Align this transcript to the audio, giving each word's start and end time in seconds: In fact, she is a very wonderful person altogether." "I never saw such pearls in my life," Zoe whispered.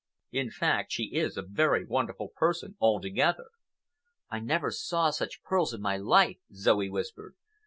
In 0.31 0.49
fact, 0.49 0.91
she 0.91 1.13
is 1.13 1.37
a 1.37 1.43
very 1.43 1.85
wonderful 1.85 2.29
person 2.35 2.75
altogether." 2.79 3.49
"I 4.31 4.39
never 4.39 4.71
saw 4.71 5.11
such 5.11 5.43
pearls 5.43 5.75
in 5.75 5.81
my 5.83 5.97
life," 5.97 6.37
Zoe 6.55 6.89
whispered. 6.89 7.35